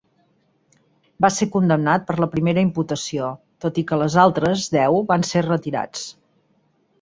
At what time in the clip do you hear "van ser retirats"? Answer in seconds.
5.13-6.09